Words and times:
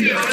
Yeah. 0.00 0.29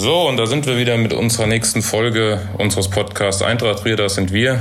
So, 0.00 0.28
und 0.28 0.36
da 0.36 0.46
sind 0.46 0.64
wir 0.64 0.78
wieder 0.78 0.96
mit 0.96 1.12
unserer 1.12 1.48
nächsten 1.48 1.82
Folge 1.82 2.40
unseres 2.56 2.86
Podcasts 2.86 3.42
Eintracht 3.42 3.80
Trier, 3.80 3.96
das 3.96 4.14
sind 4.14 4.32
wir. 4.32 4.60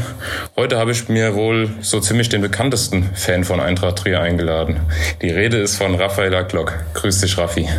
Heute 0.55 0.79
habe 0.79 0.89
ich 0.89 1.10
mir 1.10 1.36
wohl 1.36 1.70
so 1.80 2.00
ziemlich 2.00 2.30
den 2.30 2.41
bekanntesten 2.41 3.12
Fan 3.13 3.44
von 3.44 3.59
Eintracht 3.59 4.00
Trier 4.00 4.20
eingeladen. 4.20 4.80
Die 5.21 5.30
Rede 5.30 5.58
ist 5.58 5.76
von 5.76 5.94
Raphael 5.94 6.44
Glock. 6.45 6.73
Grüß 6.95 7.21
dich, 7.21 7.38
Raffi. 7.38 7.70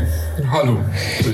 Hallo. 0.52 0.78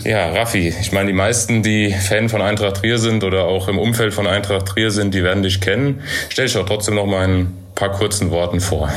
Ja, 0.05 0.31
Raffi, 0.31 0.69
ich 0.81 0.93
meine, 0.93 1.09
die 1.09 1.13
meisten, 1.13 1.63
die 1.63 1.93
Fan 1.93 2.31
von 2.31 2.41
Eintracht 2.41 2.79
Trier 2.79 2.97
sind 2.97 3.23
oder 3.23 3.45
auch 3.45 3.69
im 3.69 3.79
Umfeld 3.79 4.15
von 4.15 4.27
Eintracht 4.27 4.65
Trier 4.65 4.91
sind, 4.91 5.13
die 5.13 5.23
werden 5.23 5.43
dich 5.43 5.61
kennen. 5.61 6.01
Stell 6.31 6.47
dich 6.47 6.55
doch 6.55 6.65
trotzdem 6.65 6.95
noch 6.95 7.05
mal 7.05 7.27
in 7.27 7.41
ein 7.41 7.57
paar 7.75 7.93
kurzen 7.93 8.31
Worten 8.31 8.61
vor. 8.61 8.89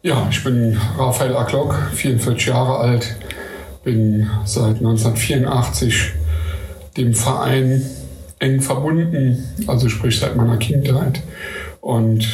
Ja, 0.00 0.26
ich 0.30 0.42
bin 0.42 0.80
Raphael 0.96 1.36
Aklock, 1.36 1.76
44 1.92 2.46
Jahre 2.46 2.78
alt, 2.78 3.16
bin 3.84 4.30
seit 4.46 4.76
1984 4.76 6.23
dem 6.96 7.14
Verein 7.14 7.82
eng 8.38 8.60
verbunden, 8.60 9.44
also 9.66 9.88
sprich 9.88 10.18
seit 10.18 10.36
meiner 10.36 10.56
Kindheit. 10.58 11.22
Und 11.80 12.26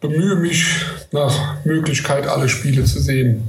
bemühe 0.00 0.36
mich 0.36 0.84
nach 1.12 1.64
Möglichkeit, 1.64 2.26
alle 2.26 2.48
Spiele 2.48 2.84
zu 2.84 3.00
sehen, 3.00 3.48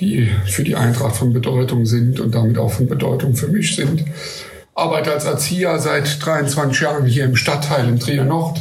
die 0.00 0.28
für 0.46 0.64
die 0.64 0.76
Eintracht 0.76 1.16
von 1.16 1.32
Bedeutung 1.32 1.86
sind 1.86 2.20
und 2.20 2.34
damit 2.34 2.58
auch 2.58 2.72
von 2.72 2.88
Bedeutung 2.88 3.36
für 3.36 3.48
mich 3.48 3.76
sind. 3.76 4.04
Arbeite 4.74 5.12
als 5.12 5.24
Erzieher 5.24 5.78
seit 5.78 6.24
23 6.24 6.80
Jahren 6.80 7.06
hier 7.06 7.24
im 7.24 7.36
Stadtteil 7.36 7.88
in 7.88 8.00
Trier 8.00 8.24
Nord, 8.24 8.60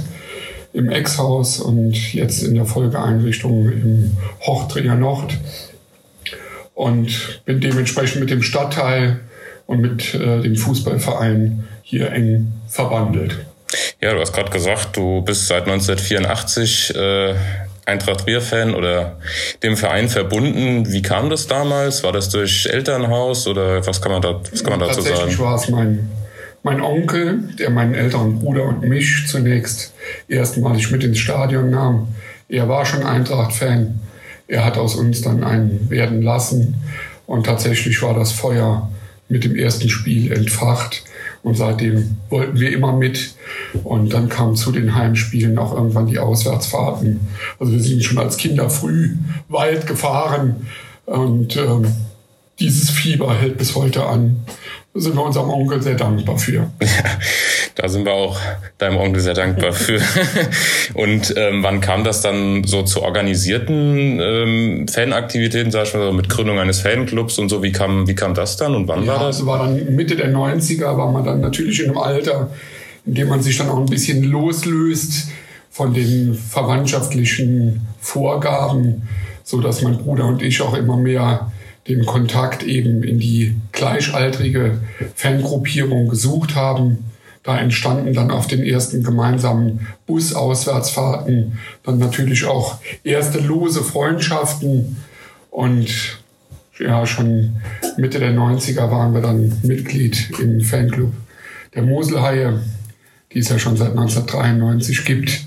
im 0.73 0.89
Ex-Haus 0.89 1.59
und 1.59 2.13
jetzt 2.13 2.43
in 2.43 2.55
der 2.55 2.65
Folgeeinrichtung 2.65 3.71
im 3.71 4.17
Hoch 4.41 4.67
Trier 4.67 4.95
Nord. 4.95 5.33
Und 6.75 7.41
bin 7.45 7.61
dementsprechend 7.61 8.19
mit 8.19 8.30
dem 8.30 8.43
Stadtteil 8.43 9.21
und 9.66 9.81
mit 9.81 10.14
äh, 10.14 10.42
dem 10.42 10.56
Fußballverein 10.56 11.64
hier 11.83 12.11
eng 12.11 12.53
verbandelt. 12.67 13.45
Ja, 14.02 14.14
du 14.14 14.20
hast 14.20 14.33
gerade 14.33 14.52
gesagt, 14.52 14.95
du 14.95 15.22
bist 15.22 15.47
seit 15.47 15.64
1984 15.64 16.95
äh, 16.95 17.36
Eintracht 17.86 18.22
Trier-Fan 18.22 18.75
oder 18.75 19.17
dem 19.61 19.75
Verein 19.75 20.08
verbunden. 20.08 20.92
Wie 20.92 21.02
kam 21.02 21.30
das 21.30 21.47
damals? 21.47 22.03
War 22.03 22.14
das 22.14 22.30
durch 22.30 22.66
Elternhaus 22.66 23.47
oder 23.47 23.86
was 23.86 24.02
kann 24.02 24.11
man, 24.11 24.22
da, 24.22 24.39
was 24.52 24.64
kann 24.64 24.78
man 24.78 24.88
dazu 24.88 25.02
sagen? 25.02 25.16
Tatsächlich 25.16 25.39
war 25.39 25.55
es 25.55 25.70
mein, 25.70 26.09
mein 26.64 26.81
Onkel, 26.81 27.39
der 27.59 27.72
meinen 27.72 27.94
älteren 27.94 28.39
Bruder 28.39 28.64
und 28.64 28.83
mich 28.83 29.25
zunächst 29.27 29.94
erstmalig 30.30 30.92
mit 30.92 31.03
ins 31.03 31.20
Stadion 31.20 31.72
nahm. 31.72 32.08
Er 32.48 32.70
war 32.70 32.86
schon 32.86 33.03
Eintracht-Fan. 33.03 34.00
Er 34.48 34.64
hat 34.64 34.77
aus 34.77 34.95
uns 34.95 35.22
dann 35.22 35.44
einen 35.44 35.89
werden 35.89 36.22
lassen. 36.22 36.75
Und 37.25 37.45
tatsächlich 37.45 38.02
war 38.02 38.14
das 38.14 38.31
Feuer 38.31 38.89
mit 39.29 39.43
dem 39.43 39.55
ersten 39.55 39.89
Spiel 39.89 40.31
entfacht. 40.31 41.03
Und 41.43 41.55
seitdem 41.55 42.17
wollten 42.29 42.59
wir 42.59 42.71
immer 42.71 42.93
mit. 42.93 43.35
Und 43.83 44.13
dann 44.13 44.30
kamen 44.30 44.55
zu 44.55 44.71
den 44.71 44.95
Heimspielen 44.95 45.57
auch 45.57 45.73
irgendwann 45.73 46.07
die 46.07 46.19
Auswärtsfahrten. 46.19 47.19
Also 47.59 47.73
wir 47.73 47.81
sind 47.81 48.03
schon 48.03 48.17
als 48.17 48.38
Kinder 48.38 48.69
früh 48.69 49.15
weit 49.49 49.88
gefahren. 49.88 50.67
Und 51.05 51.57
ähm, 51.57 51.88
dieses 52.59 52.89
Fieber 52.89 53.35
hält 53.35 53.57
bis 53.57 53.75
heute 53.75 54.05
an. 54.05 54.45
Da 54.94 54.99
sind 54.99 55.16
wir 55.16 55.23
unserem 55.23 55.49
Onkel 55.49 55.81
sehr 55.81 55.95
dankbar 55.95 56.38
für. 56.38 56.69
Ja, 57.75 57.81
da 57.81 57.89
sind 57.89 58.05
wir 58.05 58.13
auch 58.13 58.38
deinem 58.77 58.97
Onkel 58.97 59.19
sehr 59.19 59.33
dankbar 59.33 59.73
für. 59.73 59.99
Und 60.94 61.33
ähm, 61.36 61.63
wann 61.63 61.81
kam 61.81 62.03
das 62.03 62.22
dann 62.22 62.63
so 62.66 62.83
zu 62.83 63.02
organisierten 63.02 64.19
ähm, 64.21 64.88
Fanaktivitäten, 64.88 65.71
sag 65.71 65.88
ich 65.88 65.94
mal, 65.95 66.14
mit 66.14 66.30
Gründung 66.30 66.59
eines 66.59 66.81
Fanclubs 66.81 67.39
und 67.39 67.49
so? 67.49 67.64
Wie 67.64 67.71
kam, 67.71 68.08
wie 68.08 68.14
kam 68.14 68.36
das 68.36 68.58
dann 68.58 68.75
und 68.75 68.88
wann 68.88 69.04
ja, 69.05 69.14
war 69.14 69.20
das? 69.20 69.37
Also 69.37 69.48
war 69.48 69.65
dann 69.65 69.95
Mitte 69.95 70.15
der 70.15 70.31
90er, 70.31 70.95
war 70.95 71.11
man 71.11 71.25
dann 71.25 71.42
natürlich 71.42 71.80
in 71.80 71.89
einem 71.89 71.98
Alter, 71.98 72.52
in 73.08 73.15
dem 73.15 73.30
man 73.30 73.42
sich 73.42 73.58
dann 73.58 73.70
auch 73.70 73.80
ein 73.80 73.87
bisschen 73.87 74.23
loslöst 74.23 75.30
von 75.71 75.95
den 75.95 76.36
verwandtschaftlichen 76.36 77.87
Vorgaben, 77.99 79.08
so 79.43 79.60
dass 79.60 79.81
mein 79.81 79.98
Bruder 79.98 80.25
und 80.25 80.43
ich 80.43 80.61
auch 80.61 80.75
immer 80.75 80.98
mehr 80.98 81.52
den 81.88 82.05
Kontakt 82.05 82.64
eben 82.64 83.04
in 83.04 83.20
die 83.20 83.55
gleichaltrige 83.71 84.80
Fangruppierung 85.16 86.08
gesucht 86.08 86.55
haben. 86.55 87.05
Da 87.44 87.58
entstanden 87.58 88.14
dann 88.14 88.32
auf 88.32 88.48
den 88.48 88.64
ersten 88.64 89.04
gemeinsamen 89.04 89.88
Busauswärtsfahrten 90.05 91.58
dann 91.83 91.98
natürlich 91.98 92.45
auch 92.45 92.77
erste 93.04 93.39
lose 93.39 93.83
Freundschaften. 93.83 94.95
Und 95.52 96.20
ja, 96.80 97.05
schon 97.05 97.58
Mitte 97.98 98.20
der 98.20 98.33
90er 98.33 98.89
waren 98.89 99.14
wir 99.14 99.22
dann 99.22 99.60
Mitglied 99.64 100.32
im 100.39 100.61
Fanclub 100.61 101.11
der 101.76 101.83
Moselhaie, 101.83 102.60
die 103.33 103.39
es 103.39 103.49
ja 103.49 103.60
schon 103.60 103.77
seit 103.77 103.92
1993 103.92 105.05
gibt. 105.05 105.45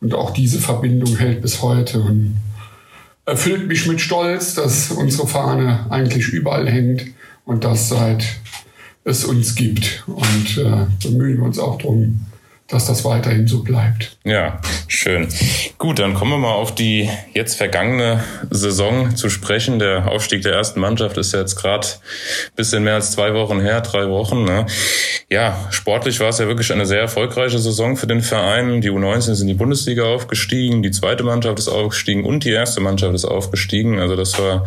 Und 0.00 0.14
auch 0.14 0.32
diese 0.32 0.58
Verbindung 0.58 1.16
hält 1.16 1.42
bis 1.42 1.62
heute. 1.62 2.00
Und 2.00 2.36
erfüllt 3.26 3.66
mich 3.68 3.86
mit 3.86 4.00
Stolz, 4.00 4.54
dass 4.54 4.90
unsere 4.90 5.26
Fahne 5.26 5.86
eigentlich 5.90 6.28
überall 6.28 6.68
hängt 6.68 7.06
und 7.44 7.64
das 7.64 7.88
seit 7.88 8.24
es 9.04 9.24
uns 9.24 9.54
gibt. 9.54 10.04
Und 10.06 10.58
äh, 10.58 10.86
bemühen 11.02 11.38
wir 11.38 11.44
uns 11.44 11.58
auch 11.58 11.78
darum, 11.78 12.26
dass 12.68 12.86
das 12.86 13.04
weiterhin 13.04 13.46
so 13.46 13.62
bleibt. 13.62 14.16
Ja, 14.24 14.58
schön. 14.88 15.28
Gut, 15.76 15.98
dann 15.98 16.14
kommen 16.14 16.30
wir 16.30 16.38
mal 16.38 16.54
auf 16.54 16.74
die 16.74 17.10
jetzt 17.34 17.56
vergangene 17.56 18.24
Saison 18.50 19.14
zu 19.16 19.28
sprechen. 19.28 19.78
Der 19.78 20.10
Aufstieg 20.10 20.42
der 20.42 20.54
ersten 20.54 20.80
Mannschaft 20.80 21.18
ist 21.18 21.34
ja 21.34 21.40
jetzt 21.40 21.56
gerade 21.56 21.86
bisschen 22.56 22.82
mehr 22.84 22.94
als 22.94 23.12
zwei 23.12 23.34
Wochen 23.34 23.60
her, 23.60 23.82
drei 23.82 24.08
Wochen. 24.08 24.44
Ne? 24.44 24.64
Ja, 25.28 25.68
sportlich 25.70 26.20
war 26.20 26.30
es 26.30 26.38
ja 26.38 26.46
wirklich 26.46 26.72
eine 26.72 26.86
sehr 26.86 27.00
erfolgreiche 27.00 27.58
Saison 27.58 27.96
für 27.96 28.06
den 28.06 28.22
Verein. 28.22 28.80
Die 28.80 28.90
U19 28.90 29.32
ist 29.32 29.40
in 29.40 29.48
die 29.48 29.54
Bundesliga 29.54 30.04
aufgestiegen, 30.04 30.82
die 30.82 30.90
zweite 30.90 31.22
Mannschaft 31.22 31.58
ist 31.58 31.68
aufgestiegen 31.68 32.24
und 32.24 32.44
die 32.44 32.52
erste 32.52 32.80
Mannschaft 32.80 33.14
ist 33.14 33.26
aufgestiegen. 33.26 33.98
Also 33.98 34.16
das 34.16 34.38
war 34.38 34.66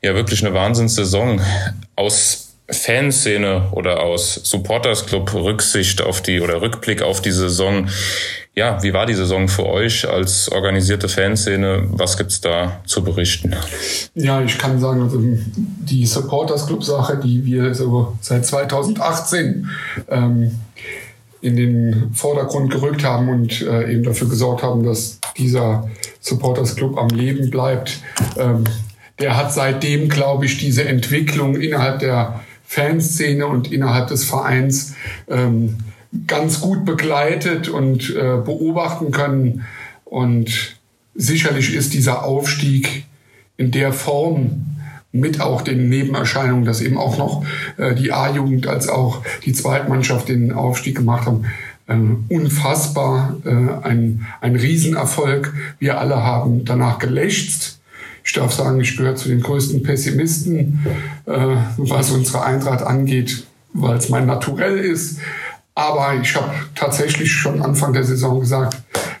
ja 0.00 0.14
wirklich 0.14 0.44
eine 0.46 0.54
Wahnsinnssaison. 0.54 1.40
Aus 1.96 2.51
Fanszene 2.70 3.68
oder 3.72 4.00
aus 4.02 4.34
Supporters 4.34 5.06
Club 5.06 5.34
Rücksicht 5.34 6.00
auf 6.00 6.22
die 6.22 6.40
oder 6.40 6.62
Rückblick 6.62 7.02
auf 7.02 7.20
die 7.20 7.32
Saison. 7.32 7.88
Ja, 8.54 8.82
wie 8.82 8.92
war 8.92 9.06
die 9.06 9.14
Saison 9.14 9.48
für 9.48 9.66
euch 9.66 10.08
als 10.08 10.50
organisierte 10.50 11.08
Fanszene? 11.08 11.84
Was 11.90 12.16
gibt's 12.16 12.40
da 12.40 12.80
zu 12.86 13.02
berichten? 13.02 13.54
Ja, 14.14 14.42
ich 14.42 14.58
kann 14.58 14.78
sagen, 14.78 15.02
also 15.02 15.18
die 15.22 16.06
Supporters 16.06 16.66
Club 16.66 16.84
Sache, 16.84 17.18
die 17.22 17.44
wir 17.44 17.74
so 17.74 18.16
seit 18.20 18.44
2018 18.46 19.68
ähm, 20.08 20.60
in 21.40 21.56
den 21.56 22.10
Vordergrund 22.14 22.70
gerückt 22.70 23.04
haben 23.04 23.28
und 23.28 23.62
äh, 23.62 23.92
eben 23.92 24.04
dafür 24.04 24.28
gesorgt 24.28 24.62
haben, 24.62 24.84
dass 24.84 25.18
dieser 25.36 25.90
Supporters 26.20 26.76
Club 26.76 26.96
am 26.96 27.08
Leben 27.08 27.50
bleibt. 27.50 27.98
Ähm, 28.38 28.64
der 29.18 29.36
hat 29.36 29.52
seitdem, 29.52 30.08
glaube 30.08 30.46
ich, 30.46 30.58
diese 30.58 30.84
Entwicklung 30.84 31.56
innerhalb 31.56 31.98
der 31.98 32.40
Fanszene 32.72 33.46
und 33.46 33.70
innerhalb 33.70 34.08
des 34.08 34.24
Vereins 34.24 34.94
ähm, 35.28 35.76
ganz 36.26 36.62
gut 36.62 36.86
begleitet 36.86 37.68
und 37.68 38.08
äh, 38.16 38.38
beobachten 38.42 39.10
können. 39.10 39.66
Und 40.06 40.76
sicherlich 41.14 41.74
ist 41.74 41.92
dieser 41.92 42.24
Aufstieg 42.24 43.04
in 43.58 43.72
der 43.72 43.92
Form 43.92 44.64
mit 45.12 45.42
auch 45.42 45.60
den 45.60 45.90
Nebenerscheinungen, 45.90 46.64
dass 46.64 46.80
eben 46.80 46.96
auch 46.96 47.18
noch 47.18 47.44
äh, 47.76 47.94
die 47.94 48.10
A-Jugend 48.10 48.66
als 48.66 48.88
auch 48.88 49.22
die 49.44 49.52
Zweitmannschaft 49.52 50.30
den 50.30 50.50
Aufstieg 50.52 50.96
gemacht 50.96 51.26
haben, 51.26 51.44
äh, 51.88 52.34
unfassbar, 52.34 53.36
äh, 53.44 53.50
ein, 53.86 54.26
ein 54.40 54.56
Riesenerfolg. 54.56 55.52
Wir 55.78 56.00
alle 56.00 56.24
haben 56.24 56.64
danach 56.64 56.98
gelächzt 56.98 57.81
ich 58.24 58.32
darf 58.32 58.52
sagen, 58.52 58.80
ich 58.80 58.96
gehöre 58.96 59.16
zu 59.16 59.28
den 59.28 59.40
größten 59.40 59.82
Pessimisten, 59.82 60.86
äh, 61.26 61.56
was 61.76 62.10
unsere 62.10 62.44
Eintracht 62.44 62.82
angeht, 62.82 63.46
weil 63.72 63.96
es 63.96 64.08
mein 64.08 64.26
Naturell 64.26 64.78
ist. 64.78 65.18
Aber 65.74 66.14
ich 66.20 66.34
habe 66.36 66.52
tatsächlich 66.74 67.32
schon 67.32 67.62
Anfang 67.62 67.92
der 67.92 68.04
Saison 68.04 68.40
gesagt, 68.40 68.76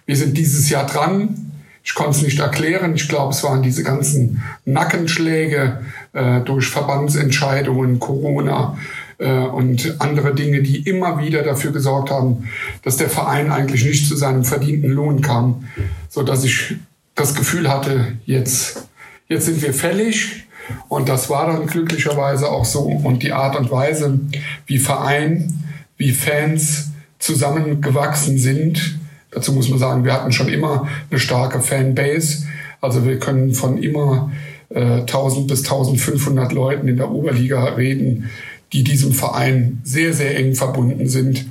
wir 0.06 0.16
sind 0.16 0.36
dieses 0.36 0.68
Jahr 0.68 0.86
dran. 0.86 1.52
Ich 1.84 1.94
konnte 1.94 2.18
es 2.18 2.22
nicht 2.22 2.38
erklären. 2.38 2.94
Ich 2.94 3.08
glaube, 3.08 3.32
es 3.32 3.42
waren 3.42 3.62
diese 3.62 3.82
ganzen 3.82 4.42
Nackenschläge 4.64 5.80
äh, 6.12 6.40
durch 6.40 6.68
Verbandsentscheidungen, 6.68 7.98
Corona 7.98 8.76
äh, 9.18 9.32
und 9.32 9.96
andere 10.00 10.34
Dinge, 10.34 10.62
die 10.62 10.88
immer 10.88 11.18
wieder 11.18 11.42
dafür 11.42 11.72
gesorgt 11.72 12.10
haben, 12.10 12.48
dass 12.82 12.98
der 12.98 13.08
Verein 13.08 13.50
eigentlich 13.50 13.84
nicht 13.84 14.06
zu 14.06 14.16
seinem 14.16 14.44
verdienten 14.44 14.90
Lohn 14.90 15.22
kam, 15.22 15.64
so 16.08 16.22
dass 16.22 16.44
ich 16.44 16.76
das 17.14 17.34
Gefühl 17.34 17.68
hatte, 17.68 18.16
jetzt 18.26 18.88
jetzt 19.32 19.46
sind 19.46 19.62
wir 19.62 19.74
fällig. 19.74 20.44
Und 20.88 21.08
das 21.08 21.28
war 21.28 21.46
dann 21.48 21.66
glücklicherweise 21.66 22.48
auch 22.48 22.64
so. 22.64 22.82
Und 22.82 23.22
die 23.22 23.32
Art 23.32 23.56
und 23.56 23.70
Weise, 23.70 24.20
wie 24.66 24.78
Verein, 24.78 25.52
wie 25.96 26.12
Fans 26.12 26.90
zusammengewachsen 27.18 28.38
sind, 28.38 28.98
Dazu 29.32 29.52
muss 29.52 29.70
man 29.70 29.78
sagen, 29.78 30.04
wir 30.04 30.12
hatten 30.12 30.30
schon 30.30 30.48
immer 30.48 30.86
eine 31.10 31.18
starke 31.18 31.60
Fanbase. 31.60 32.46
Also 32.80 33.06
wir 33.06 33.18
können 33.18 33.54
von 33.54 33.82
immer 33.82 34.30
äh, 34.68 35.00
1000 35.00 35.48
bis 35.48 35.64
1500 35.64 36.52
Leuten 36.52 36.86
in 36.86 36.98
der 36.98 37.10
Oberliga 37.10 37.64
reden, 37.64 38.30
die 38.72 38.84
diesem 38.84 39.12
Verein 39.12 39.80
sehr, 39.84 40.12
sehr 40.12 40.36
eng 40.36 40.54
verbunden 40.54 41.08
sind. 41.08 41.46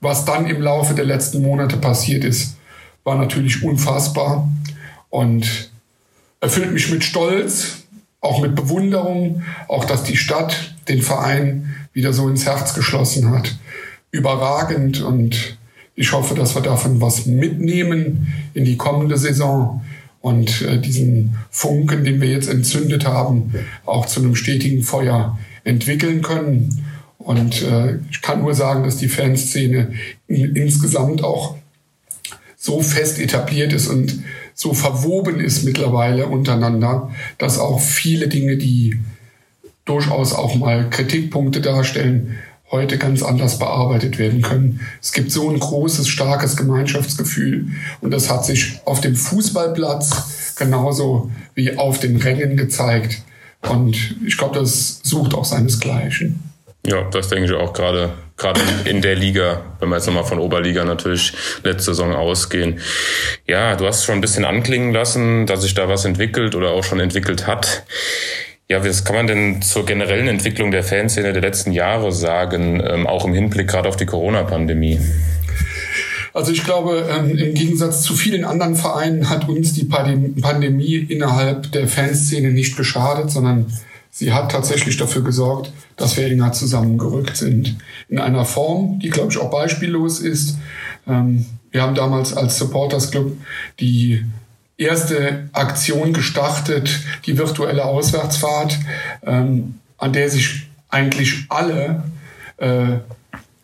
Was 0.00 0.24
dann 0.26 0.46
im 0.46 0.60
Laufe 0.60 0.94
der 0.94 1.06
letzten 1.06 1.42
Monate 1.42 1.78
passiert 1.78 2.22
ist, 2.22 2.56
war 3.02 3.16
natürlich 3.16 3.64
unfassbar 3.64 4.48
und 5.08 5.71
erfüllt 6.42 6.72
mich 6.72 6.90
mit 6.90 7.04
Stolz, 7.04 7.84
auch 8.20 8.42
mit 8.42 8.54
Bewunderung, 8.54 9.42
auch 9.68 9.84
dass 9.84 10.02
die 10.02 10.16
Stadt 10.16 10.74
den 10.88 11.00
Verein 11.00 11.74
wieder 11.92 12.12
so 12.12 12.28
ins 12.28 12.44
Herz 12.44 12.74
geschlossen 12.74 13.30
hat. 13.30 13.56
Überragend 14.10 15.00
und 15.00 15.56
ich 15.94 16.12
hoffe, 16.12 16.34
dass 16.34 16.54
wir 16.54 16.62
davon 16.62 17.00
was 17.00 17.26
mitnehmen 17.26 18.32
in 18.54 18.64
die 18.64 18.76
kommende 18.76 19.16
Saison 19.16 19.82
und 20.20 20.62
äh, 20.62 20.78
diesen 20.78 21.36
Funken, 21.50 22.04
den 22.04 22.20
wir 22.20 22.28
jetzt 22.28 22.48
entzündet 22.48 23.06
haben, 23.06 23.54
auch 23.86 24.06
zu 24.06 24.20
einem 24.20 24.34
stetigen 24.34 24.82
Feuer 24.82 25.38
entwickeln 25.64 26.22
können. 26.22 26.84
Und 27.18 27.62
äh, 27.62 27.98
ich 28.10 28.20
kann 28.20 28.40
nur 28.40 28.54
sagen, 28.54 28.82
dass 28.82 28.96
die 28.96 29.08
Fanszene 29.08 29.92
in, 30.26 30.56
insgesamt 30.56 31.22
auch 31.22 31.56
so 32.56 32.80
fest 32.80 33.20
etabliert 33.20 33.72
ist 33.72 33.86
und 33.88 34.22
so 34.62 34.74
verwoben 34.74 35.40
ist 35.40 35.64
mittlerweile 35.64 36.26
untereinander, 36.26 37.10
dass 37.36 37.58
auch 37.58 37.80
viele 37.80 38.28
Dinge, 38.28 38.56
die 38.56 39.00
durchaus 39.84 40.32
auch 40.32 40.54
mal 40.54 40.88
Kritikpunkte 40.88 41.60
darstellen, 41.60 42.38
heute 42.70 42.96
ganz 42.96 43.24
anders 43.24 43.58
bearbeitet 43.58 44.18
werden 44.18 44.40
können. 44.40 44.80
Es 45.02 45.12
gibt 45.12 45.32
so 45.32 45.50
ein 45.50 45.58
großes, 45.58 46.06
starkes 46.06 46.56
Gemeinschaftsgefühl 46.56 47.66
und 48.00 48.12
das 48.12 48.30
hat 48.30 48.46
sich 48.46 48.78
auf 48.84 49.00
dem 49.00 49.16
Fußballplatz 49.16 50.54
genauso 50.56 51.32
wie 51.54 51.76
auf 51.76 51.98
den 51.98 52.16
Rängen 52.16 52.56
gezeigt. 52.56 53.22
Und 53.68 54.16
ich 54.24 54.38
glaube, 54.38 54.60
das 54.60 55.00
sucht 55.02 55.34
auch 55.34 55.44
seinesgleichen. 55.44 56.40
Ja, 56.86 57.02
das 57.10 57.28
denke 57.28 57.46
ich 57.46 57.52
auch 57.52 57.72
gerade 57.72 58.12
gerade 58.42 58.60
in 58.84 59.00
der 59.00 59.14
Liga, 59.14 59.62
wenn 59.80 59.88
wir 59.88 59.96
jetzt 59.96 60.06
nochmal 60.06 60.24
von 60.24 60.38
Oberliga 60.38 60.84
natürlich 60.84 61.32
letzte 61.62 61.92
Saison 61.92 62.12
ausgehen. 62.14 62.80
Ja, 63.48 63.76
du 63.76 63.86
hast 63.86 64.04
schon 64.04 64.16
ein 64.16 64.20
bisschen 64.20 64.44
anklingen 64.44 64.92
lassen, 64.92 65.46
dass 65.46 65.62
sich 65.62 65.74
da 65.74 65.88
was 65.88 66.04
entwickelt 66.04 66.54
oder 66.54 66.70
auch 66.70 66.84
schon 66.84 67.00
entwickelt 67.00 67.46
hat. 67.46 67.84
Ja, 68.68 68.84
was 68.84 69.04
kann 69.04 69.16
man 69.16 69.26
denn 69.26 69.62
zur 69.62 69.84
generellen 69.86 70.28
Entwicklung 70.28 70.70
der 70.70 70.82
Fanszene 70.82 71.32
der 71.32 71.42
letzten 71.42 71.72
Jahre 71.72 72.12
sagen, 72.12 72.82
ähm, 72.84 73.06
auch 73.06 73.24
im 73.24 73.34
Hinblick 73.34 73.68
gerade 73.68 73.88
auf 73.88 73.96
die 73.96 74.06
Corona-Pandemie? 74.06 74.98
Also 76.34 76.52
ich 76.52 76.64
glaube, 76.64 77.06
ähm, 77.10 77.36
im 77.36 77.54
Gegensatz 77.54 78.02
zu 78.02 78.14
vielen 78.14 78.44
anderen 78.44 78.74
Vereinen 78.74 79.28
hat 79.28 79.48
uns 79.48 79.74
die 79.74 79.84
Pandemie 79.84 80.96
innerhalb 80.96 81.70
der 81.72 81.86
Fanszene 81.86 82.50
nicht 82.50 82.76
geschadet, 82.76 83.30
sondern 83.30 83.66
sie 84.12 84.32
hat 84.32 84.52
tatsächlich 84.52 84.96
dafür 84.98 85.22
gesorgt, 85.24 85.72
dass 85.96 86.16
wir 86.16 86.26
enger 86.26 86.52
zusammengerückt 86.52 87.36
sind. 87.36 87.78
In 88.08 88.20
einer 88.20 88.44
Form, 88.44 89.00
die, 89.00 89.10
glaube 89.10 89.32
ich, 89.32 89.38
auch 89.38 89.50
beispiellos 89.50 90.20
ist. 90.20 90.58
Ähm, 91.08 91.46
wir 91.72 91.82
haben 91.82 91.96
damals 91.96 92.36
als 92.36 92.58
Supporters 92.58 93.10
Club 93.10 93.32
die 93.80 94.24
erste 94.76 95.48
Aktion 95.52 96.12
gestartet, 96.12 97.00
die 97.26 97.38
virtuelle 97.38 97.84
Auswärtsfahrt, 97.84 98.78
ähm, 99.24 99.78
an 99.96 100.12
der 100.12 100.28
sich 100.28 100.68
eigentlich 100.88 101.46
alle 101.48 102.04
äh, 102.58 102.98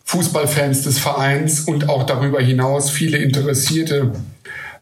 Fußballfans 0.05 0.85
des 0.85 0.99
Vereins 0.99 1.61
und 1.61 1.91
auch 1.91 2.05
darüber 2.05 2.41
hinaus 2.41 2.89
viele 2.89 3.19
Interessierte 3.19 4.13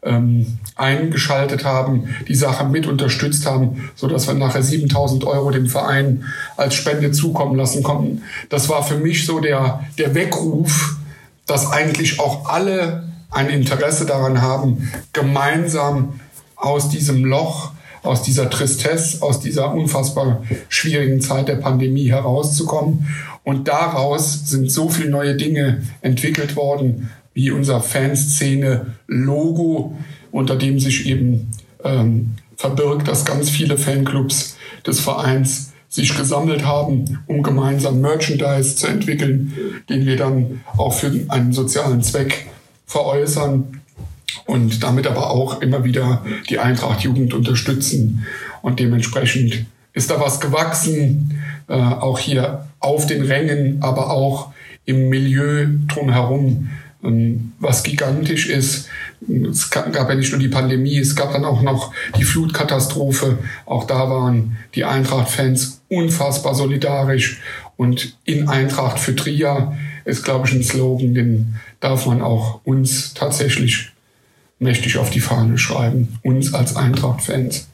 ähm, 0.03 0.59
eingeschaltet 0.75 1.65
haben, 1.65 2.15
die 2.27 2.35
Sache 2.35 2.65
mit 2.65 2.87
unterstützt 2.87 3.45
haben, 3.45 3.89
so 3.95 4.07
dass 4.07 4.27
wir 4.27 4.33
nachher 4.33 4.63
7000 4.63 5.23
Euro 5.25 5.51
dem 5.51 5.67
Verein 5.67 6.23
als 6.55 6.75
Spende 6.75 7.11
zukommen 7.11 7.55
lassen 7.55 7.83
konnten. 7.83 8.21
Das 8.49 8.69
war 8.69 8.83
für 8.83 8.97
mich 8.97 9.25
so 9.25 9.39
der, 9.39 9.81
der 9.97 10.15
Weckruf, 10.15 10.97
dass 11.45 11.71
eigentlich 11.71 12.19
auch 12.19 12.49
alle 12.49 13.07
ein 13.29 13.49
Interesse 13.49 14.05
daran 14.05 14.41
haben, 14.41 14.91
gemeinsam 15.13 16.19
aus 16.55 16.89
diesem 16.89 17.25
Loch, 17.25 17.71
aus 18.03 18.23
dieser 18.23 18.49
Tristesse, 18.49 19.21
aus 19.21 19.39
dieser 19.39 19.73
unfassbar 19.73 20.43
schwierigen 20.69 21.21
Zeit 21.21 21.47
der 21.47 21.55
Pandemie 21.55 22.09
herauszukommen. 22.09 23.07
Und 23.43 23.67
daraus 23.67 24.49
sind 24.49 24.71
so 24.71 24.89
viele 24.89 25.09
neue 25.09 25.35
Dinge 25.35 25.83
entwickelt 26.01 26.55
worden, 26.55 27.09
wie 27.37 27.51
unser 27.51 27.79
Fanszene-Logo, 27.81 29.95
unter 30.31 30.55
dem 30.55 30.79
sich 30.79 31.05
eben 31.05 31.51
ähm, 31.83 32.31
verbirgt, 32.55 33.07
dass 33.07 33.25
ganz 33.25 33.51
viele 33.51 33.77
Fanclubs 33.77 34.57
des 34.87 34.99
Vereins 34.99 35.73
sich 35.87 36.17
gesammelt 36.17 36.65
haben, 36.65 37.19
um 37.27 37.43
gemeinsam 37.43 38.01
Merchandise 38.01 38.75
zu 38.75 38.87
entwickeln, 38.87 39.53
den 39.87 40.07
wir 40.07 40.17
dann 40.17 40.61
auch 40.77 40.93
für 40.93 41.11
einen 41.27 41.53
sozialen 41.53 42.01
Zweck 42.01 42.47
veräußern 42.87 43.81
und 44.47 44.81
damit 44.81 45.05
aber 45.05 45.29
auch 45.29 45.61
immer 45.61 45.83
wieder 45.83 46.25
die 46.49 46.57
Eintracht 46.57 47.01
Jugend 47.01 47.35
unterstützen. 47.35 48.25
Und 48.63 48.79
dementsprechend 48.79 49.67
ist 49.93 50.09
da 50.09 50.19
was 50.19 50.39
gewachsen, 50.39 51.39
äh, 51.67 51.73
auch 51.73 52.17
hier 52.17 52.65
auf 52.79 53.05
den 53.05 53.21
Rängen, 53.21 53.83
aber 53.83 54.09
auch 54.09 54.53
im 54.85 55.09
Milieu 55.09 55.67
drumherum, 55.87 56.69
was 57.01 57.83
gigantisch 57.83 58.47
ist. 58.47 58.87
Es 59.49 59.69
gab 59.69 59.93
ja 59.93 60.15
nicht 60.15 60.31
nur 60.31 60.39
die 60.39 60.47
Pandemie, 60.47 60.97
es 60.97 61.15
gab 61.15 61.31
dann 61.31 61.45
auch 61.45 61.61
noch 61.61 61.93
die 62.17 62.23
Flutkatastrophe. 62.23 63.37
Auch 63.65 63.85
da 63.85 64.09
waren 64.09 64.57
die 64.75 64.83
Eintracht-Fans 64.83 65.81
unfassbar 65.89 66.55
solidarisch. 66.55 67.39
Und 67.77 68.17
in 68.25 68.49
Eintracht 68.49 68.99
für 68.99 69.15
Trier 69.15 69.77
ist, 70.05 70.23
glaube 70.23 70.47
ich, 70.47 70.53
ein 70.53 70.63
Slogan, 70.63 71.13
den 71.13 71.55
darf 71.79 72.07
man 72.07 72.21
auch 72.21 72.61
uns 72.63 73.13
tatsächlich 73.13 73.91
mächtig 74.59 74.97
auf 74.97 75.11
die 75.11 75.19
Fahne 75.19 75.57
schreiben, 75.57 76.17
uns 76.23 76.53
als 76.53 76.75
Eintracht-Fans. 76.75 77.67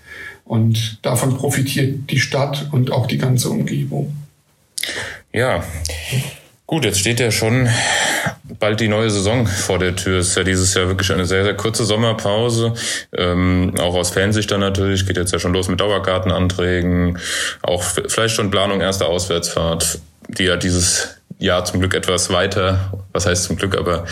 Und 0.46 1.00
davon 1.02 1.38
profitiert 1.38 2.10
die 2.10 2.20
Stadt 2.20 2.68
und 2.72 2.92
auch 2.92 3.08
die 3.08 3.18
ganze 3.18 3.50
Umgebung. 3.50 4.14
Ja, 5.32 5.64
gut, 6.68 6.84
jetzt 6.84 7.00
steht 7.00 7.22
ja 7.22 7.32
schon 7.32 7.70
bald 8.60 8.80
die 8.80 8.88
neue 8.88 9.10
Saison 9.10 9.48
vor 9.66 9.80
der 9.80 9.96
Tür. 9.96 10.20
Es 10.20 10.30
ist 10.30 10.38
ja 10.38 10.44
dieses 10.44 10.74
Jahr 10.74 10.88
wirklich 10.88 11.12
eine 11.12 11.26
sehr, 11.26 11.44
sehr 11.44 11.56
kurze 11.56 11.86
Sommerpause. 11.86 12.74
Ähm, 13.16 13.74
auch 13.80 13.96
aus 13.96 14.12
Fansicht 14.12 14.52
dann 14.52 14.60
natürlich. 14.60 15.06
Geht 15.06 15.18
jetzt 15.18 15.34
ja 15.34 15.40
schon 15.40 15.54
los 15.54 15.68
mit 15.70 15.80
Dauerkartenanträgen. 15.80 17.20
Auch 17.62 17.84
vielleicht 17.84 18.36
schon 18.36 18.52
Planung 18.52 18.82
erster 18.82 19.08
Auswärtsfahrt, 19.08 20.00
die 20.28 20.46
ja 20.46 20.58
dieses 20.58 21.18
Jahr 21.40 21.66
zum 21.66 21.80
Glück 21.80 21.94
etwas 21.94 22.32
weiter, 22.32 22.94
was 23.12 23.26
heißt 23.26 23.44
zum 23.44 23.58
Glück, 23.58 23.78
aber 23.78 24.06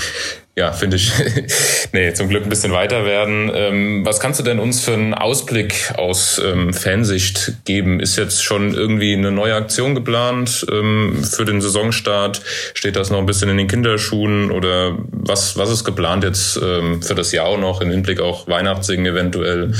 ja, 0.56 0.74
finde 0.74 0.98
ich, 0.98 1.12
nee, 1.94 2.14
zum 2.14 2.28
Glück 2.28 2.44
ein 2.44 2.50
bisschen 2.50 2.74
weiter 2.74 3.06
werden. 3.06 3.50
Ähm, 3.54 4.06
was 4.06 4.20
kannst 4.20 4.40
du 4.40 4.44
denn 4.44 4.60
uns 4.60 4.82
für 4.82 4.94
einen 4.94 5.14
Ausblick 5.14 5.94
aus 5.96 6.42
ähm, 6.44 6.74
Fansicht 6.74 7.54
geben? 7.64 8.02
Ist 8.02 8.18
jetzt 8.18 8.44
schon 8.44 8.74
irgendwie 8.74 9.14
eine 9.14 9.32
neue 9.32 9.56
Aktion 9.56 9.96
geplant 9.96 10.66
ähm, 10.70 11.24
für 11.24 11.46
den 11.46 11.62
Saisonstart? 11.62 12.42
Steht 12.74 12.98
das 12.98 13.10
noch 13.10 13.20
ein 13.20 13.26
bisschen 13.26 13.50
in 13.50 13.58
den 13.58 13.68
Kinderschuhen 13.68 14.52
oder 14.52 14.98
was, 15.10 15.58
was 15.58 15.72
ist 15.72 15.86
geplant 15.86 16.26
jetzt 16.26 16.60
ähm, 16.62 17.02
für 17.02 17.16
das 17.16 17.32
Jahr 17.32 17.46
auch 17.46 17.60
noch 17.60 17.80
im 17.80 17.90
Hinblick 17.90 18.20
auch 18.20 18.48
Weihnachtssingen 18.48 19.06
eventuell? 19.06 19.72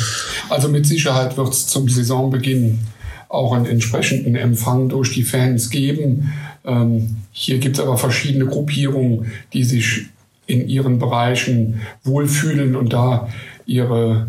Also 0.50 0.70
mit 0.70 0.86
Sicherheit 0.86 1.36
wird 1.36 1.50
es 1.50 1.68
zum 1.68 1.90
Saisonbeginn 1.90 2.80
auch 3.28 3.54
einen 3.54 3.66
entsprechenden 3.66 4.36
Empfang 4.36 4.88
durch 4.88 5.14
die 5.14 5.24
Fans 5.24 5.70
geben. 5.70 6.32
Ähm, 6.64 7.18
hier 7.32 7.58
gibt 7.58 7.78
es 7.78 7.84
aber 7.84 7.98
verschiedene 7.98 8.46
Gruppierungen, 8.46 9.32
die 9.54 9.64
sich 9.64 10.08
in 10.52 10.68
ihren 10.68 11.00
Bereichen 11.00 11.82
wohlfühlen 12.04 12.76
und 12.76 12.94
da 12.94 13.30
ihre 13.66 14.28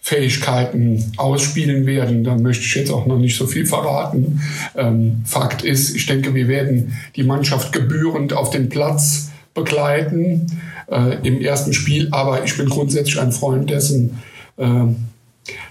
Fähigkeiten 0.00 1.12
ausspielen 1.16 1.84
werden. 1.84 2.24
Da 2.24 2.36
möchte 2.36 2.64
ich 2.64 2.74
jetzt 2.74 2.90
auch 2.90 3.06
noch 3.06 3.18
nicht 3.18 3.36
so 3.36 3.46
viel 3.46 3.66
verraten. 3.66 4.40
Ähm, 4.74 5.22
Fakt 5.26 5.62
ist, 5.62 5.94
ich 5.94 6.06
denke, 6.06 6.34
wir 6.34 6.48
werden 6.48 6.94
die 7.16 7.24
Mannschaft 7.24 7.72
gebührend 7.72 8.32
auf 8.32 8.50
den 8.50 8.68
Platz 8.70 9.30
begleiten 9.52 10.46
äh, 10.90 11.16
im 11.26 11.40
ersten 11.42 11.74
Spiel. 11.74 12.08
Aber 12.12 12.42
ich 12.44 12.56
bin 12.56 12.68
grundsätzlich 12.68 13.20
ein 13.20 13.32
Freund 13.32 13.68
dessen, 13.68 14.18
äh, 14.56 14.86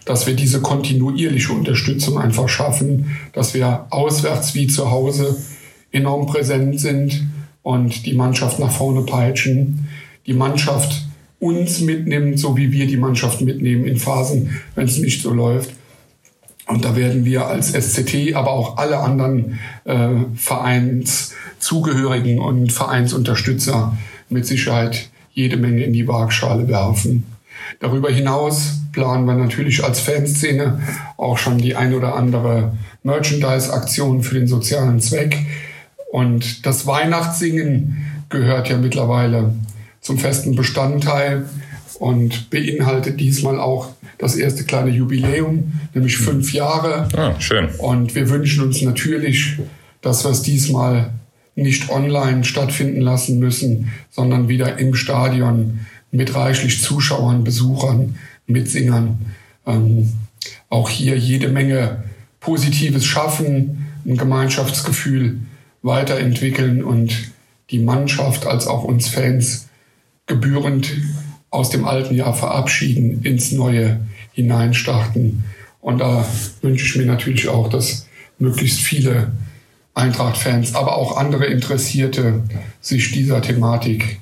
dass 0.06 0.28
wir 0.28 0.36
diese 0.36 0.62
kontinuierliche 0.62 1.54
Unterstützung 1.54 2.20
einfach 2.20 2.50
schaffen, 2.50 3.18
dass 3.34 3.54
wir 3.54 3.88
auswärts 3.90 4.54
wie 4.54 4.68
zu 4.68 4.92
Hause 4.92 5.38
enorm 5.92 6.28
präsent 6.28 6.80
sind 6.80 7.24
und 7.68 8.06
die 8.06 8.14
Mannschaft 8.14 8.60
nach 8.60 8.72
vorne 8.72 9.02
peitschen, 9.02 9.90
die 10.26 10.34
Mannschaft 10.34 11.06
uns 11.38 11.82
mitnimmt, 11.82 12.40
so 12.40 12.56
wie 12.56 12.72
wir 12.72 12.88
die 12.88 12.96
Mannschaft 12.96 13.42
mitnehmen 13.42 13.84
in 13.84 13.98
Phasen, 13.98 14.62
wenn 14.76 14.86
es 14.86 15.00
nicht 15.00 15.22
so 15.22 15.34
läuft. 15.34 15.72
Und 16.68 16.86
da 16.86 16.96
werden 16.96 17.26
wir 17.26 17.46
als 17.46 17.74
SCT, 17.74 18.36
aber 18.36 18.52
auch 18.52 18.78
alle 18.78 19.00
anderen 19.00 19.60
äh, 19.84 20.12
Vereinszugehörigen 20.38 22.40
und 22.40 22.72
Vereinsunterstützer 22.72 23.98
mit 24.30 24.46
Sicherheit 24.46 25.10
jede 25.34 25.58
Menge 25.58 25.84
in 25.84 25.92
die 25.92 26.08
Waagschale 26.08 26.70
werfen. 26.70 27.26
Darüber 27.82 28.10
hinaus 28.10 28.80
planen 28.94 29.26
wir 29.26 29.36
natürlich 29.36 29.84
als 29.84 30.00
Fanszene 30.00 30.80
auch 31.18 31.38
schon 31.38 31.58
die 31.58 31.76
ein 31.76 31.94
oder 31.94 32.16
andere 32.16 32.78
Merchandise-Aktion 33.04 34.24
für 34.24 34.36
den 34.36 34.48
sozialen 34.48 35.02
Zweck. 35.02 35.46
Und 36.18 36.66
das 36.66 36.88
Weihnachtssingen 36.88 37.96
gehört 38.30 38.70
ja 38.70 38.78
mittlerweile 38.80 39.54
zum 40.02 40.18
festen 40.18 40.56
Bestandteil 40.56 41.46
und 42.00 42.50
beinhaltet 42.50 43.20
diesmal 43.20 43.60
auch 43.60 43.90
das 44.18 44.36
erste 44.36 44.64
kleine 44.64 44.90
Jubiläum, 44.90 45.74
nämlich 45.94 46.18
fünf 46.18 46.54
Jahre. 46.54 47.08
Ah, 47.16 47.40
schön. 47.40 47.70
Und 47.78 48.16
wir 48.16 48.32
wünschen 48.32 48.64
uns 48.64 48.82
natürlich, 48.82 49.60
dass 50.02 50.26
wir 50.26 50.32
es 50.32 50.42
diesmal 50.42 51.12
nicht 51.54 51.92
online 51.92 52.44
stattfinden 52.44 53.02
lassen 53.02 53.38
müssen, 53.38 53.92
sondern 54.10 54.48
wieder 54.48 54.80
im 54.80 54.96
Stadion 54.96 55.82
mit 56.10 56.34
reichlich 56.34 56.82
Zuschauern, 56.82 57.44
Besuchern, 57.44 58.16
Mitsingern. 58.48 59.20
Ähm, 59.68 60.14
auch 60.70 60.90
hier 60.90 61.16
jede 61.16 61.50
Menge 61.50 62.06
Positives 62.40 63.06
schaffen, 63.06 63.86
ein 64.04 64.18
Gemeinschaftsgefühl 64.18 65.42
weiterentwickeln 65.82 66.84
und 66.84 67.32
die 67.70 67.80
Mannschaft 67.80 68.46
als 68.46 68.68
auch 68.68 68.84
uns 68.84 69.08
Fans 69.08 69.68
gebührend 70.26 70.92
aus 71.50 71.70
dem 71.70 71.86
alten 71.86 72.16
Jahr 72.16 72.34
verabschieden, 72.34 73.22
ins 73.24 73.52
neue 73.52 74.02
hineinstarten. 74.34 75.44
Und 75.82 76.00
da 76.00 76.26
wünsche 76.62 76.86
ich 76.86 76.96
mir 76.96 77.06
natürlich 77.06 77.48
auch, 77.48 77.70
dass 77.70 78.08
möglichst 78.40 78.80
viele 78.82 79.32
Eintracht-Fans, 79.94 80.76
aber 80.76 80.98
auch 80.98 81.18
andere 81.18 81.46
Interessierte 81.46 82.44
sich 82.82 83.12
dieser 83.12 83.42
Thematik 83.42 84.20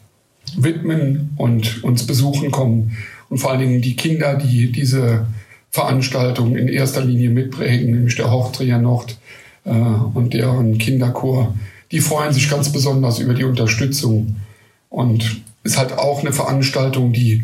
widmen 0.55 1.31
und 1.35 1.83
uns 1.83 2.07
besuchen 2.07 2.51
kommen. 2.51 2.97
Und 3.29 3.39
vor 3.39 3.51
allen 3.51 3.59
Dingen 3.59 3.81
die 3.81 3.95
Kinder, 3.95 4.35
die 4.35 4.71
diese 4.71 5.27
Veranstaltung 5.71 6.55
in 6.55 6.69
erster 6.69 7.03
Linie 7.03 7.29
mitprägen, 7.29 7.91
nämlich 7.91 8.15
der 8.15 8.31
Hochtrier 8.31 8.77
Nord 8.77 9.17
äh, 9.65 9.69
und 9.69 10.33
deren 10.33 10.77
Kinderchor, 10.77 11.53
die 11.91 11.99
freuen 11.99 12.33
sich 12.33 12.49
ganz 12.49 12.71
besonders 12.71 13.19
über 13.19 13.33
die 13.33 13.43
Unterstützung. 13.43 14.37
Und 14.89 15.41
ist 15.65 15.77
halt 15.77 15.97
auch 15.97 16.21
eine 16.21 16.31
Veranstaltung, 16.31 17.11
die 17.11 17.43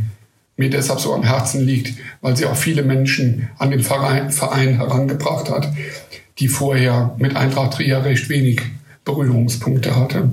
mir 0.56 0.70
deshalb 0.70 1.00
so 1.00 1.14
am 1.14 1.24
Herzen 1.24 1.66
liegt, 1.66 1.96
weil 2.22 2.38
sie 2.38 2.46
auch 2.46 2.56
viele 2.56 2.84
Menschen 2.84 3.50
an 3.58 3.72
den 3.72 3.82
Verein, 3.82 4.30
Verein 4.30 4.76
herangebracht 4.76 5.50
hat, 5.50 5.74
die 6.38 6.48
vorher 6.48 7.16
mit 7.18 7.36
Eintracht 7.36 7.74
Trier 7.74 8.06
recht 8.06 8.30
wenig 8.30 8.62
Berührungspunkte 9.04 9.96
hatte. 9.96 10.30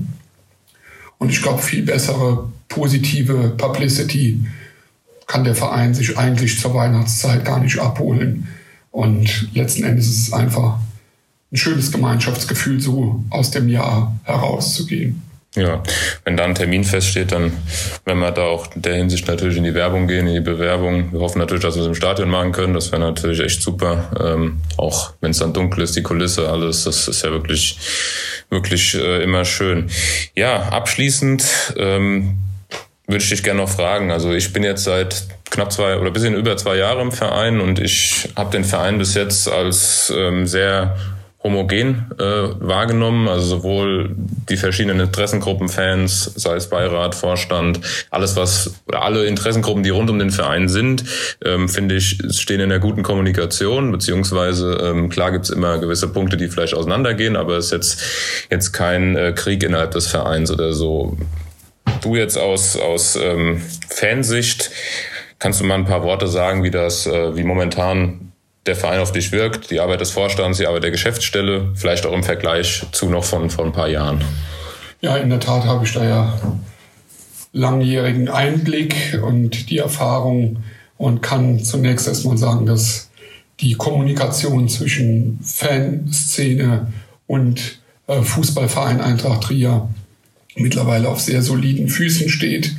Und 1.17 1.31
ich 1.31 1.43
glaube, 1.43 1.63
viel 1.63 1.83
bessere 1.83 2.53
positive 2.69 3.55
Publicity 3.57 4.41
kann 5.27 5.45
der 5.45 5.55
Verein 5.55 5.95
sich 5.95 6.17
eigentlich 6.19 6.61
zur 6.61 6.75
Weihnachtszeit 6.75 7.45
gar 7.45 7.61
nicht 7.61 7.79
abholen. 7.79 8.49
Und 8.91 9.49
letzten 9.55 9.85
Endes 9.85 10.09
ist 10.09 10.29
es 10.29 10.33
einfach 10.33 10.79
ein 11.51 11.57
schönes 11.57 11.93
Gemeinschaftsgefühl, 11.93 12.81
so 12.81 13.25
aus 13.31 13.51
dem 13.51 13.69
Jahr 13.69 14.15
herauszugehen. 14.25 15.23
Ja, 15.57 15.83
wenn 16.25 16.37
da 16.37 16.45
ein 16.45 16.55
Termin 16.55 16.85
feststeht, 16.85 17.33
dann 17.33 17.53
werden 18.05 18.19
wir 18.21 18.31
da 18.31 18.43
auch 18.43 18.75
in 18.77 18.83
der 18.83 18.97
Hinsicht 18.97 19.27
natürlich 19.27 19.57
in 19.57 19.65
die 19.65 19.75
Werbung 19.75 20.07
gehen, 20.07 20.27
in 20.27 20.35
die 20.35 20.41
Bewerbung. 20.41 21.11
Wir 21.11 21.21
hoffen 21.21 21.39
natürlich, 21.39 21.63
dass 21.63 21.75
wir 21.75 21.83
es 21.83 21.89
im 21.89 21.95
Stadion 21.95 22.29
machen 22.29 22.53
können. 22.53 22.75
Das 22.75 22.93
wäre 22.93 23.01
natürlich 23.01 23.41
echt 23.41 23.63
super. 23.63 24.11
Ähm, 24.21 24.61
auch 24.77 25.15
wenn 25.21 25.31
es 25.31 25.39
dann 25.39 25.55
dunkel 25.55 25.83
ist, 25.83 25.97
die 25.97 26.03
Kulisse, 26.03 26.49
alles, 26.51 26.85
das 26.85 27.09
ist 27.09 27.25
ja 27.25 27.31
wirklich, 27.31 27.79
wirklich 28.51 28.95
äh, 28.95 29.23
immer 29.23 29.47
schön. 29.47 29.91
Ja, 30.37 30.69
abschließend 30.69 31.45
ähm, 31.77 32.39
würde 33.07 33.25
ich 33.25 33.31
dich 33.31 33.43
gerne 33.43 33.63
noch 33.63 33.71
fragen. 33.71 34.13
Also 34.13 34.33
ich 34.33 34.53
bin 34.53 34.63
jetzt 34.63 34.85
seit 34.85 35.27
knapp 35.51 35.73
zwei 35.73 35.99
oder 35.99 36.11
bisschen 36.11 36.35
über 36.35 36.59
zwei 36.59 36.77
Jahre 36.77 37.01
im 37.01 37.11
Verein 37.11 37.61
und 37.61 37.79
ich 37.79 38.29
habe 38.37 38.51
den 38.51 38.65
Verein 38.65 38.99
bis 38.99 39.15
jetzt 39.15 39.49
als 39.49 40.13
ähm, 40.15 40.47
sehr 40.47 40.95
homogen 41.43 42.11
äh, 42.19 42.23
wahrgenommen, 42.23 43.29
also 43.29 43.47
sowohl 43.47 44.11
die 44.49 44.57
verschiedenen 44.57 45.01
Interessengruppen, 45.01 45.69
Fans, 45.69 46.25
sei 46.35 46.57
es 46.57 46.69
Beirat, 46.69 47.15
Vorstand, 47.15 47.81
alles 48.11 48.35
was 48.35 48.75
alle 48.93 49.25
Interessengruppen, 49.27 49.85
die 49.85 49.91
rund 49.91 50.11
um 50.11 50.19
den 50.19 50.31
Verein 50.31 50.69
sind, 50.69 51.05
ähm, 51.45 51.69
finde 51.69 51.95
ich, 51.95 52.19
stehen 52.31 52.61
in 52.61 52.73
einer 52.73 52.81
guten 52.81 53.05
Kommunikation, 53.05 53.93
beziehungsweise 53.93 54.79
ähm, 54.83 55.09
klar 55.11 55.31
gibt's 55.31 55.51
immer 55.51 55.79
gewisse 55.79 56.09
Punkte, 56.09 56.37
die 56.37 56.49
vielleicht 56.49 56.75
auseinandergehen, 56.75 57.37
aber 57.37 57.57
es 57.57 57.67
ist 57.67 57.73
jetzt 57.73 58.03
jetzt 58.51 58.73
kein 58.73 59.17
äh, 59.17 59.33
Krieg 59.33 59.63
innerhalb 59.63 59.93
des 59.93 60.09
Vereins 60.09 60.51
oder 60.51 60.73
so. 60.73 61.17
Du 62.03 62.17
jetzt 62.17 62.37
aus 62.37 62.77
aus 62.77 63.17
ähm, 63.17 63.63
Fansicht 63.89 64.71
kannst 65.39 65.61
du 65.61 65.65
mal 65.65 65.77
ein 65.77 65.85
paar 65.85 66.03
Worte 66.03 66.27
sagen, 66.27 66.65
wie 66.65 66.71
das, 66.71 67.07
äh, 67.07 67.37
wie 67.37 67.45
momentan 67.45 68.28
der 68.69 68.77
Verein 68.77 69.01
auf 69.01 69.11
dich 69.11 69.33
wirkt, 69.33 69.71
die 69.71 69.81
Arbeit 69.81 70.01
des 70.01 70.11
Vorstands, 70.11 70.59
die 70.59 70.67
Arbeit 70.67 70.85
der 70.85 70.91
Geschäftsstelle, 70.91 71.73
vielleicht 71.75 72.07
auch 72.07 72.13
im 72.13 72.23
Vergleich 72.23 72.85
zu 72.93 73.09
noch 73.09 73.25
von, 73.25 73.51
von 73.51 73.67
ein 73.67 73.73
paar 73.73 73.89
Jahren? 73.89 74.23
Ja, 75.01 75.17
in 75.17 75.31
der 75.31 75.41
Tat 75.41 75.65
habe 75.65 75.85
ich 75.85 75.93
da 75.93 76.05
ja 76.05 76.39
langjährigen 77.53 78.29
Einblick 78.29 79.21
und 79.23 79.71
die 79.71 79.79
Erfahrung 79.79 80.63
und 80.97 81.23
kann 81.23 81.65
zunächst 81.65 82.07
erstmal 82.07 82.37
sagen, 82.37 82.67
dass 82.67 83.11
die 83.61 83.75
Kommunikation 83.75 84.69
zwischen 84.69 85.41
Fanszene 85.43 86.93
und 87.27 87.81
äh, 88.07 88.23
Fußballverein 88.23 89.01
Eintracht 89.01 89.45
Trier 89.45 89.89
mittlerweile 90.57 91.09
auf 91.09 91.21
sehr 91.21 91.43
soliden 91.43 91.89
Füßen 91.89 92.29
steht. 92.29 92.77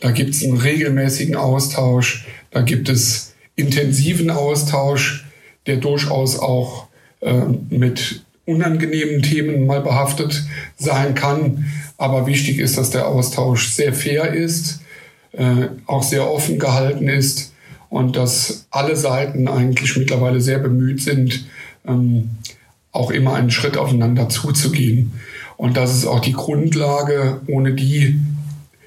Da 0.00 0.10
gibt 0.10 0.30
es 0.30 0.42
einen 0.42 0.58
regelmäßigen 0.58 1.36
Austausch, 1.36 2.26
da 2.50 2.62
gibt 2.62 2.88
es 2.88 3.34
intensiven 3.56 4.30
Austausch 4.30 5.24
der 5.66 5.76
durchaus 5.76 6.38
auch 6.38 6.86
äh, 7.20 7.42
mit 7.70 8.22
unangenehmen 8.44 9.22
Themen 9.22 9.66
mal 9.66 9.80
behaftet 9.80 10.44
sein 10.76 11.14
kann. 11.14 11.66
Aber 11.96 12.26
wichtig 12.26 12.58
ist, 12.58 12.76
dass 12.78 12.90
der 12.90 13.06
Austausch 13.06 13.70
sehr 13.70 13.92
fair 13.92 14.32
ist, 14.32 14.80
äh, 15.32 15.68
auch 15.86 16.02
sehr 16.02 16.30
offen 16.30 16.58
gehalten 16.58 17.08
ist 17.08 17.52
und 17.88 18.16
dass 18.16 18.66
alle 18.70 18.96
Seiten 18.96 19.48
eigentlich 19.48 19.96
mittlerweile 19.96 20.40
sehr 20.40 20.58
bemüht 20.58 21.02
sind, 21.02 21.46
ähm, 21.86 22.30
auch 22.90 23.10
immer 23.10 23.34
einen 23.34 23.50
Schritt 23.50 23.76
aufeinander 23.76 24.28
zuzugehen. 24.28 25.12
Und 25.56 25.76
das 25.76 25.94
ist 25.94 26.06
auch 26.06 26.20
die 26.20 26.32
Grundlage, 26.32 27.40
ohne 27.46 27.74
die 27.74 28.20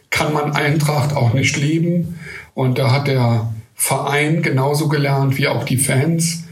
kann 0.09 0.33
man 0.33 0.53
Eintracht 0.53 1.13
auch 1.13 1.33
nicht 1.33 1.57
leben. 1.57 2.17
Und 2.53 2.77
da 2.77 2.91
hat 2.91 3.07
der 3.07 3.53
Verein 3.75 4.41
genauso 4.41 4.87
gelernt 4.87 5.37
wie 5.37 5.47
auch 5.47 5.65
die 5.65 5.77
Fans. 5.77 6.44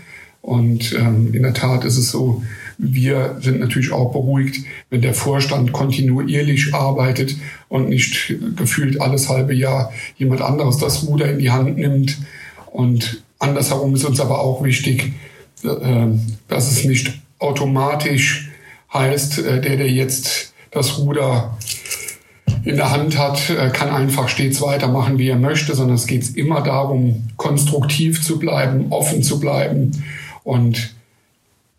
Und 0.43 0.93
ähm, 0.93 1.33
in 1.33 1.41
der 1.41 1.53
Tat 1.53 1.85
ist 1.85 1.97
es 1.97 2.12
so, 2.12 2.43
wir 2.77 3.38
sind 3.39 3.62
natürlich 3.62 3.93
auch 3.93 4.12
beruhigt, 4.12 4.65
wenn 4.89 5.01
der 5.01 5.13
Vorstand 5.13 5.71
kontinuierlich 5.71 6.73
arbeitet 6.75 7.38
und 7.69 7.88
nicht 7.88 8.35
gefühlt 8.57 9.00
alles 9.00 9.29
halbe 9.29 9.53
Jahr 9.53 9.93
jemand 10.17 10.41
anderes 10.41 10.77
das 10.79 11.07
Ruder 11.07 11.31
in 11.31 11.39
die 11.39 11.50
Hand 11.50 11.77
nimmt. 11.77 12.17
Und 12.71 13.23
andersherum 13.39 13.95
ist 13.95 14.03
uns 14.03 14.19
aber 14.19 14.41
auch 14.41 14.65
wichtig, 14.65 15.13
äh, 15.63 16.07
dass 16.50 16.71
es 16.71 16.83
nicht 16.83 17.21
automatisch 17.39 18.51
heißt, 18.93 19.39
äh, 19.39 19.62
der, 19.62 19.77
der 19.77 19.89
jetzt 19.89 20.53
das 20.71 20.97
Ruder 20.97 21.57
in 22.65 22.75
der 22.75 22.91
Hand 22.91 23.17
hat, 23.17 23.50
äh, 23.50 23.69
kann 23.69 23.89
einfach 23.89 24.27
stets 24.27 24.62
weitermachen, 24.62 25.17
wie 25.19 25.29
er 25.29 25.38
möchte, 25.38 25.73
sondern 25.73 25.95
es 25.95 26.05
geht 26.05 26.35
immer 26.35 26.59
darum, 26.59 27.29
konstruktiv 27.38 28.21
zu 28.21 28.39
bleiben, 28.39 28.88
offen 28.89 29.23
zu 29.23 29.39
bleiben 29.39 30.03
und 30.43 30.93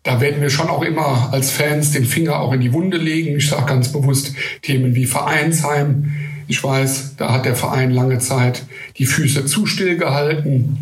da 0.05 0.21
werden 0.21 0.39
wir 0.39 0.51
schon 0.51 0.69
auch 0.69 0.83
immer 0.83 1.33
als 1.33 1.49
Fans 1.49 1.91
den 1.91 2.05
Finger 2.05 2.39
auch 2.39 2.53
in 2.53 2.61
die 2.61 2.73
Wunde 2.73 2.97
legen. 2.97 3.37
Ich 3.37 3.49
sage 3.49 3.65
ganz 3.65 3.91
bewusst 3.91 4.35
Themen 4.61 4.93
wie 4.93 5.05
Vereinsheim. 5.05 6.13
Ich 6.47 6.63
weiß, 6.63 7.15
da 7.17 7.33
hat 7.33 7.45
der 7.45 7.55
Verein 7.55 7.89
lange 7.89 8.19
Zeit 8.19 8.65
die 8.97 9.07
Füße 9.07 9.47
zu 9.47 9.65
still 9.65 9.97
gehalten. 9.97 10.77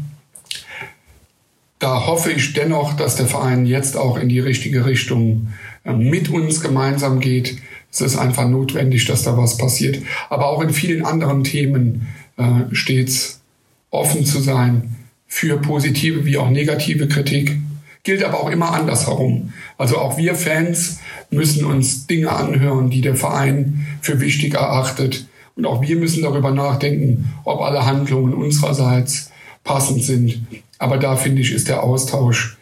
Da 1.80 2.06
hoffe 2.06 2.34
ich 2.34 2.52
dennoch, 2.52 2.94
dass 2.98 3.16
der 3.16 3.26
Verein 3.26 3.66
jetzt 3.66 3.96
auch 3.96 4.18
in 4.18 4.28
die 4.28 4.42
richtige 4.42 4.86
Richtung 4.86 5.54
äh, 5.86 5.94
mit 5.94 6.30
uns 6.30 6.60
gemeinsam 6.60 7.22
geht. 7.22 7.58
Es 7.92 8.02
ist 8.02 8.18
einfach 8.18 8.48
notwendig, 8.50 9.06
dass 9.06 9.24
da 9.24 9.38
was 9.38 9.58
passiert. 9.58 10.00
Aber 10.30 10.48
auch 10.48 10.62
in 10.62 10.72
vielen 10.72 11.06
anderen 11.06 11.46
Themen 11.46 12.08
äh, 12.36 12.74
stets 12.74 13.42
offen 13.90 14.26
zu 14.26 14.42
sein 14.42 14.96
für 15.28 15.58
positive 15.62 16.26
wie 16.26 16.38
auch 16.38 16.50
negative 16.50 17.08
Kritik 17.08 17.58
gilt 18.04 18.24
aber 18.24 18.42
auch 18.42 18.50
immer 18.50 18.74
andersherum. 18.74 19.54
Also 19.78 19.98
auch 19.98 20.18
wir 20.18 20.36
Fans 20.36 21.00
müssen 21.32 21.66
uns 21.66 22.06
Dinge 22.06 22.32
anhören, 22.32 22.90
die 22.90 23.02
der 23.02 23.16
Verein 23.16 23.88
für 24.02 24.20
wichtig 24.20 24.56
erachtet. 24.56 25.28
Und 25.56 25.66
auch 25.66 25.82
wir 25.82 25.96
müssen 25.96 26.24
darüber 26.24 26.52
nachdenken, 26.52 27.34
ob 27.46 27.62
alle 27.62 27.86
Handlungen 27.86 28.34
unsererseits 28.34 29.32
passend 29.64 30.04
sind. 30.04 30.46
Aber 30.80 30.98
da 30.98 31.16
finde 31.16 31.42
ich, 31.42 31.54
ist 31.54 31.70
der 31.70 31.84
Austausch, 31.84 32.58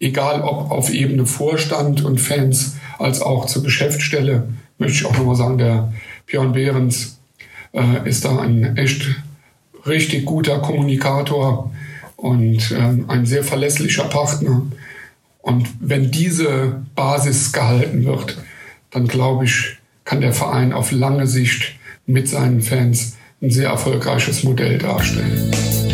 egal 0.00 0.40
ob 0.40 0.70
auf 0.70 0.92
Ebene 0.92 1.26
Vorstand 1.26 2.04
und 2.04 2.20
Fans, 2.20 2.76
als 2.98 3.20
auch 3.20 3.46
zur 3.46 3.62
Geschäftsstelle, 3.62 4.48
möchte 4.78 4.98
ich 4.98 5.04
auch 5.06 5.16
nochmal 5.16 5.36
sagen, 5.36 5.58
der 5.58 5.92
Björn 6.26 6.52
Behrens, 6.52 7.18
äh, 7.72 8.08
ist 8.08 8.24
da 8.24 8.38
ein 8.38 8.76
echt 8.76 9.06
richtig 9.86 10.24
guter 10.24 10.60
Kommunikator 10.60 11.70
und 12.18 12.72
äh, 12.72 13.04
ein 13.06 13.26
sehr 13.26 13.44
verlässlicher 13.44 14.04
Partner. 14.04 14.62
Und 15.40 15.68
wenn 15.80 16.10
diese 16.10 16.82
Basis 16.94 17.52
gehalten 17.52 18.04
wird, 18.04 18.36
dann 18.90 19.06
glaube 19.06 19.44
ich, 19.44 19.78
kann 20.04 20.20
der 20.20 20.32
Verein 20.32 20.72
auf 20.72 20.90
lange 20.90 21.26
Sicht 21.26 21.76
mit 22.06 22.28
seinen 22.28 22.60
Fans 22.60 23.16
ein 23.40 23.50
sehr 23.50 23.68
erfolgreiches 23.68 24.42
Modell 24.42 24.78
darstellen. 24.78 25.87